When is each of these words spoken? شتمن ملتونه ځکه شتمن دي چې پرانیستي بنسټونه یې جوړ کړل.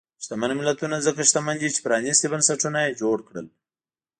شتمن 0.23 0.51
ملتونه 0.59 0.95
ځکه 1.05 1.21
شتمن 1.29 1.55
دي 1.61 1.69
چې 1.75 1.83
پرانیستي 1.85 2.27
بنسټونه 2.33 2.79
یې 2.85 2.97
جوړ 3.01 3.17
کړل. 3.27 3.47